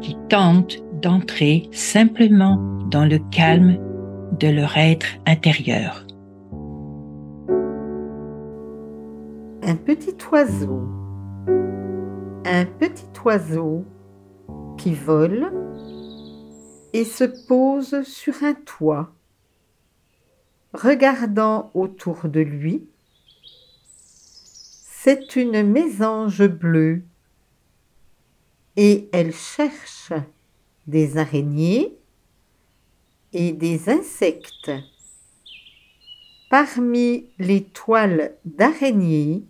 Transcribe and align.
qui 0.00 0.16
tentent 0.28 0.82
d'entrer 1.00 1.68
simplement 1.72 2.56
dans 2.90 3.04
le 3.04 3.18
calme 3.30 3.78
de 4.38 4.48
leur 4.48 4.76
être 4.76 5.06
intérieur. 5.26 6.06
Un 9.62 9.76
petit 9.76 10.16
oiseau. 10.32 10.82
Un 12.44 12.64
petit 12.64 13.06
oiseau 13.24 13.84
qui 14.78 14.94
vole 14.94 15.52
et 16.92 17.04
se 17.04 17.24
pose 17.46 18.02
sur 18.02 18.34
un 18.42 18.54
toit, 18.54 19.12
regardant 20.72 21.70
autour 21.74 22.28
de 22.28 22.40
lui. 22.40 22.88
C'est 25.02 25.36
une 25.36 25.62
mésange 25.62 26.46
bleue 26.48 27.02
et 28.82 29.10
elle 29.12 29.34
cherche 29.34 30.14
des 30.86 31.18
araignées 31.18 31.98
et 33.34 33.52
des 33.52 33.90
insectes. 33.90 34.70
Parmi 36.48 37.26
les 37.38 37.64
toiles 37.64 38.34
d'araignées 38.46 39.44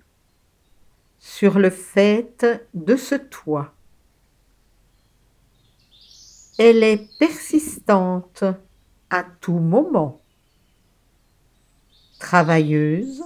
sur 1.21 1.61
le 1.61 1.71
fait 1.71 2.45
de 2.75 2.97
ce 2.97 3.15
toit. 3.15 3.73
Elle 6.59 6.83
est 6.83 7.09
persistante 7.21 8.43
à 9.11 9.23
tout 9.23 9.61
moment. 9.61 10.21
Travailleuse, 12.19 13.23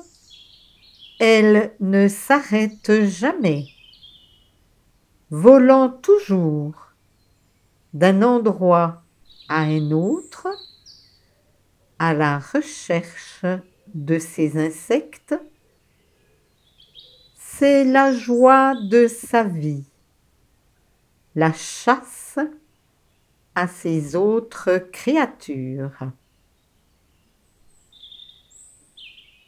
elle 1.18 1.74
ne 1.80 2.08
s'arrête 2.08 3.06
jamais, 3.06 3.73
volant 5.30 5.88
toujours 5.88 6.92
d'un 7.92 8.22
endroit 8.22 9.02
à 9.48 9.60
un 9.60 9.90
autre 9.90 10.48
à 11.98 12.12
la 12.12 12.38
recherche 12.38 13.44
de 13.94 14.18
ces 14.18 14.58
insectes. 14.58 15.34
C'est 17.36 17.84
la 17.84 18.12
joie 18.12 18.74
de 18.74 19.06
sa 19.06 19.44
vie, 19.44 19.84
la 21.34 21.52
chasse 21.52 22.38
à 23.54 23.68
ses 23.68 24.16
autres 24.16 24.78
créatures. 24.92 26.10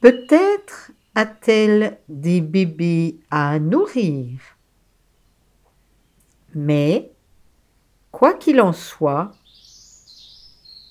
Peut-être 0.01 0.93
a-t-elle 1.15 1.99
des 2.09 2.41
bébés 2.41 3.19
à 3.31 3.59
nourrir, 3.59 4.56
mais, 6.57 7.13
quoi 8.13 8.33
qu'il 8.33 8.63
en 8.63 8.73
soit, 8.73 9.31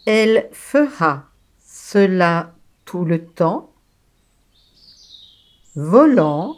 elle 0.06 0.48
fera 0.52 1.32
cela 1.58 2.54
tout 2.86 3.04
le 3.04 3.26
temps, 3.26 3.74
volant, 5.76 6.56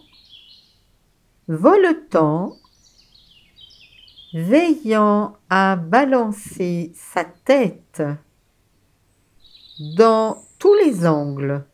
voletant, 1.48 2.58
veillant 4.34 5.38
à 5.50 5.78
balancer 5.78 6.92
sa 6.94 7.24
tête 7.24 8.04
dans 9.96 10.44
tous 10.60 10.74
les 10.84 11.08
angles 11.08 11.66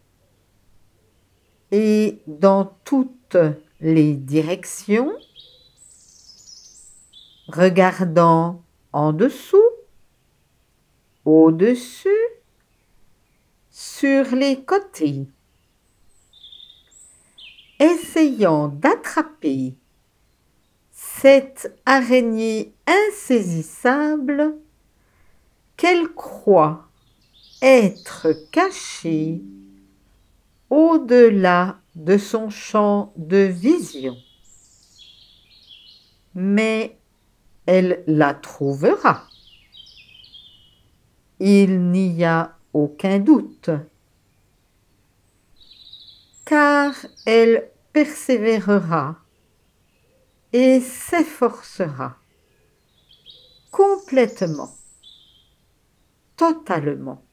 et 1.72 2.22
dans 2.28 2.66
toutes 2.86 3.38
les 3.82 4.14
directions, 4.14 5.12
regardant 7.48 8.62
en 8.92 9.14
dessous, 9.14 9.58
au-dessus, 11.26 12.10
sur 13.70 14.36
les 14.36 14.64
côtés, 14.64 15.28
essayant 17.80 18.68
d'attraper 18.68 19.76
cette 20.92 21.76
araignée 21.86 22.74
insaisissable 22.86 24.56
qu'elle 25.76 26.08
croit 26.10 26.88
être 27.62 28.28
cachée 28.52 29.42
au-delà 30.70 31.80
de 31.96 32.18
son 32.18 32.50
champ 32.50 33.14
de 33.16 33.38
vision. 33.38 34.16
Mais 36.36 36.98
elle 37.66 38.04
la 38.08 38.34
trouvera. 38.34 39.28
Il 41.40 41.92
n'y 41.92 42.24
a 42.24 42.58
aucun 42.74 43.20
doute, 43.20 43.70
car 46.46 46.94
elle 47.26 47.70
persévérera 47.92 49.18
et 50.52 50.80
s'efforcera 50.80 52.18
complètement, 53.72 54.72
totalement. 56.38 57.24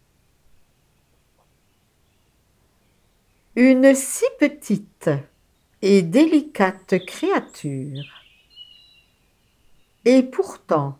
Une 3.56 3.94
si 3.94 4.24
petite 4.38 5.10
et 5.82 6.02
délicate 6.02 7.04
créature, 7.04 8.19
et 10.04 10.22
pourtant 10.22 10.98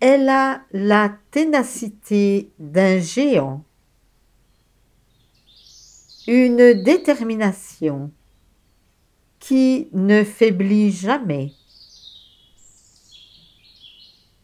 elle 0.00 0.28
a 0.28 0.62
la 0.72 1.16
ténacité 1.30 2.50
d'un 2.58 2.98
géant, 2.98 3.64
une 6.26 6.82
détermination 6.82 8.10
qui 9.40 9.88
ne 9.92 10.22
faiblit 10.22 10.92
jamais. 10.92 11.52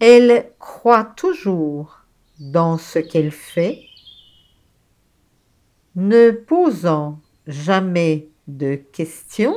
Elle 0.01 0.53
croit 0.59 1.05
toujours 1.05 2.01
dans 2.41 2.79
ce 2.79 2.99
qu'elle 2.99 3.31
fait, 3.31 3.85
ne 5.97 6.31
posant 6.31 7.21
jamais 7.47 8.29
de 8.49 8.77
questions, 8.77 9.57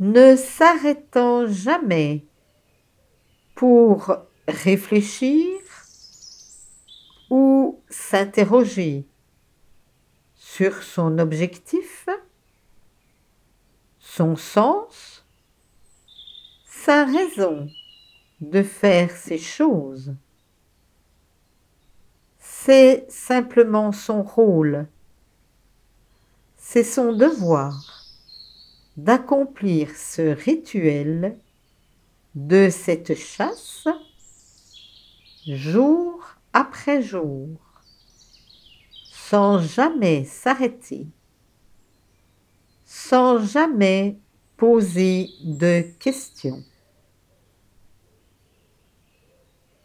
ne 0.00 0.36
s'arrêtant 0.36 1.46
jamais 1.46 2.24
pour 3.54 4.16
réfléchir 4.48 5.60
ou 7.30 7.80
s'interroger 7.88 9.06
sur 10.36 10.82
son 10.82 11.18
objectif 11.18 12.08
son 14.16 14.36
sens, 14.36 15.24
sa 16.66 17.04
raison 17.04 17.68
de 18.40 18.62
faire 18.62 19.10
ces 19.10 19.38
choses. 19.38 20.14
C'est 22.38 23.06
simplement 23.08 23.90
son 23.90 24.22
rôle, 24.22 24.86
c'est 26.56 26.84
son 26.84 27.12
devoir 27.12 28.03
d'accomplir 28.96 29.90
ce 29.96 30.22
rituel 30.22 31.38
de 32.34 32.68
cette 32.70 33.14
chasse 33.14 33.86
jour 35.46 36.24
après 36.52 37.02
jour, 37.02 37.58
sans 39.10 39.58
jamais 39.58 40.24
s'arrêter 40.24 41.06
sans 42.94 43.38
jamais 43.38 44.18
poser 44.56 45.28
de 45.42 45.82
questions. 45.98 46.62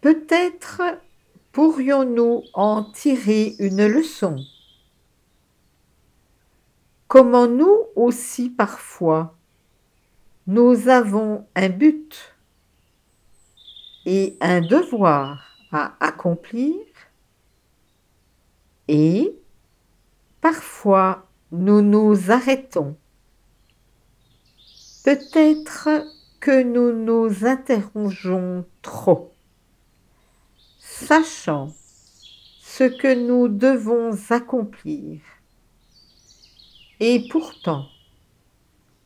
Peut-être 0.01 0.81
pourrions-nous 1.51 2.43
en 2.53 2.83
tirer 2.83 3.55
une 3.59 3.85
leçon. 3.87 4.37
Comment 7.09 7.47
nous 7.47 7.87
aussi 7.95 8.51
parfois, 8.51 9.35
nous 10.45 10.89
avons 10.89 11.47
un 11.55 11.69
but 11.69 12.35
et 14.05 14.37
un 14.41 14.61
devoir 14.61 15.43
à 15.71 15.95
accomplir 15.99 16.75
et 18.87 19.35
parfois 20.39 21.27
nous 21.51 21.81
nous 21.81 22.29
arrêtons. 22.29 22.95
Peut-être 25.03 25.89
que 26.39 26.61
nous 26.61 26.93
nous 26.93 27.43
interrogeons 27.43 28.67
trop, 28.83 29.33
sachant 30.77 31.73
ce 32.61 32.83
que 32.83 33.15
nous 33.15 33.47
devons 33.47 34.11
accomplir. 34.29 35.21
Et 36.99 37.27
pourtant, 37.29 37.87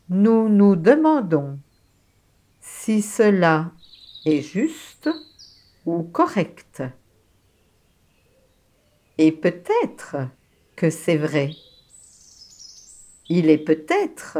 nous 0.09 0.49
nous 0.49 0.75
demandons 0.75 1.59
si 2.59 3.01
cela 3.01 3.71
est 4.25 4.41
juste 4.41 5.09
ou 5.85 6.03
correct. 6.03 6.81
Et 9.17 9.31
peut-être 9.31 10.15
que 10.75 10.89
c'est 10.89 11.17
vrai. 11.17 11.51
Il 13.29 13.49
est 13.49 13.59
peut-être 13.59 14.39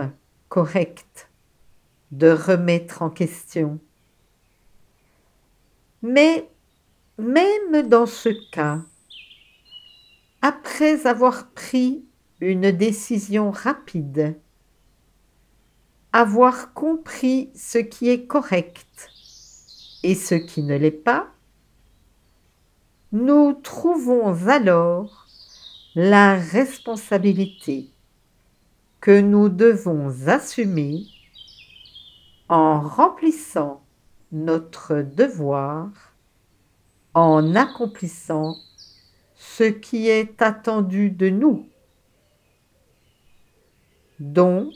correct 0.50 1.30
de 2.12 2.30
remettre 2.30 3.02
en 3.02 3.10
question. 3.10 3.80
Mais 6.02 6.50
même 7.18 7.88
dans 7.88 8.06
ce 8.08 8.30
cas, 8.52 8.82
après 10.42 11.06
avoir 11.06 11.52
pris 11.52 12.04
une 12.44 12.72
décision 12.72 13.52
rapide, 13.52 14.38
avoir 16.12 16.74
compris 16.74 17.50
ce 17.56 17.78
qui 17.78 18.10
est 18.10 18.28
correct 18.28 19.10
et 20.04 20.14
ce 20.14 20.36
qui 20.36 20.62
ne 20.62 20.76
l'est 20.76 20.92
pas, 20.92 21.28
nous 23.14 23.54
trouvons 23.54 24.48
alors 24.48 25.28
la 25.96 26.36
responsabilité 26.36 27.90
que 29.00 29.22
nous 29.22 29.48
devons 29.48 30.12
assumer 30.28 31.06
en 32.50 32.82
remplissant 32.82 33.84
notre 34.32 34.96
devoir, 35.02 35.90
en 37.14 37.56
accomplissant 37.56 38.56
ce 39.36 39.64
qui 39.64 40.08
est 40.10 40.42
attendu 40.42 41.10
de 41.10 41.30
nous. 41.30 41.68
Donc, 44.24 44.74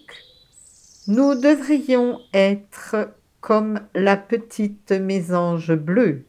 nous 1.07 1.33
devrions 1.33 2.19
être 2.33 3.13
comme 3.39 3.79
la 3.95 4.17
petite 4.17 4.91
mésange 4.91 5.73
bleue, 5.73 6.25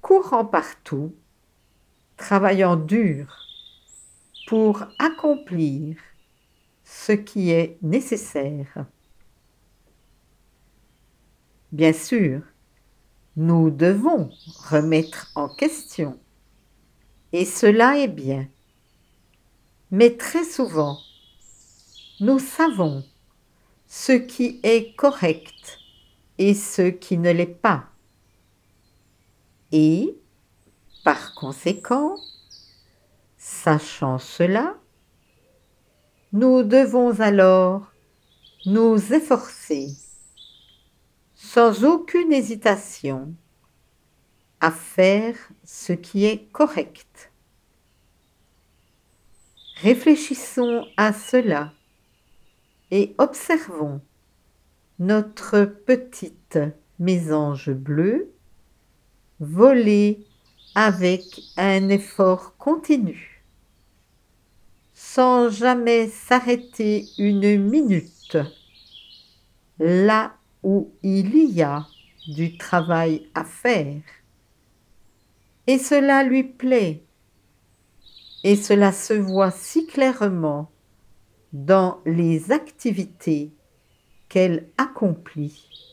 courant 0.00 0.46
partout, 0.46 1.14
travaillant 2.16 2.76
dur 2.76 3.36
pour 4.46 4.82
accomplir 4.98 5.98
ce 6.84 7.12
qui 7.12 7.50
est 7.50 7.76
nécessaire. 7.82 8.86
Bien 11.70 11.92
sûr, 11.92 12.40
nous 13.36 13.68
devons 13.68 14.30
remettre 14.70 15.30
en 15.34 15.50
question, 15.50 16.18
et 17.34 17.44
cela 17.44 17.98
est 17.98 18.08
bien. 18.08 18.48
Mais 19.90 20.16
très 20.16 20.44
souvent, 20.44 20.98
nous 22.20 22.38
savons 22.40 23.04
ce 23.86 24.12
qui 24.12 24.60
est 24.62 24.94
correct 24.96 25.78
et 26.38 26.54
ce 26.54 26.82
qui 26.90 27.16
ne 27.16 27.30
l'est 27.30 27.46
pas. 27.46 27.86
Et, 29.70 30.16
par 31.04 31.34
conséquent, 31.34 32.16
sachant 33.36 34.18
cela, 34.18 34.76
nous 36.32 36.62
devons 36.62 37.20
alors 37.20 37.86
nous 38.66 39.12
efforcer 39.12 39.90
sans 41.34 41.84
aucune 41.84 42.32
hésitation 42.32 43.34
à 44.60 44.72
faire 44.72 45.36
ce 45.64 45.92
qui 45.92 46.24
est 46.24 46.50
correct. 46.50 47.32
Réfléchissons 49.82 50.84
à 50.96 51.12
cela 51.12 51.72
et 52.90 53.14
observons 53.18 54.00
notre 54.98 55.64
petite 55.64 56.58
mésange 56.98 57.70
bleue 57.70 58.32
voler 59.40 60.26
avec 60.74 61.40
un 61.56 61.88
effort 61.88 62.56
continu, 62.56 63.42
sans 64.94 65.48
jamais 65.50 66.08
s'arrêter 66.08 67.06
une 67.18 67.62
minute, 67.62 68.36
là 69.78 70.34
où 70.62 70.90
il 71.02 71.36
y 71.52 71.62
a 71.62 71.86
du 72.26 72.58
travail 72.58 73.28
à 73.34 73.44
faire. 73.44 74.02
Et 75.66 75.78
cela 75.78 76.24
lui 76.24 76.42
plaît, 76.42 77.02
et 78.44 78.56
cela 78.56 78.92
se 78.92 79.14
voit 79.14 79.50
si 79.50 79.86
clairement 79.86 80.70
dans 81.52 82.00
les 82.04 82.52
activités 82.52 83.50
qu'elle 84.28 84.68
accomplit 84.76 85.87